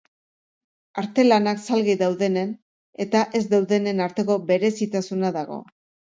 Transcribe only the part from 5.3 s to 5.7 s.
dago.